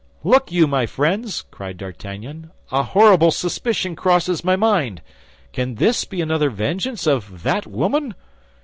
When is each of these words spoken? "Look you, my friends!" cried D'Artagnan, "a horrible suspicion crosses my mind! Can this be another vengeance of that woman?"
"Look 0.23 0.51
you, 0.51 0.65
my 0.65 0.87
friends!" 0.87 1.45
cried 1.51 1.77
D'Artagnan, 1.77 2.49
"a 2.71 2.81
horrible 2.81 3.29
suspicion 3.29 3.95
crosses 3.95 4.43
my 4.43 4.55
mind! 4.55 5.03
Can 5.53 5.75
this 5.75 6.05
be 6.05 6.21
another 6.21 6.49
vengeance 6.49 7.05
of 7.05 7.43
that 7.43 7.67
woman?" 7.67 8.15